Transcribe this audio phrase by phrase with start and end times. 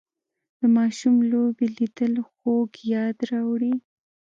[0.59, 3.73] د ماشوم لوبې لیدل خوږ یاد راوړي